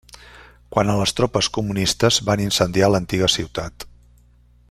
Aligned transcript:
Quant 0.75 0.91
a 0.93 0.95
les 1.01 1.13
tropes 1.19 1.49
comunistes, 1.57 2.17
van 2.31 2.43
incendiar 2.47 2.91
l'antiga 2.93 3.31
ciutat. 3.35 3.87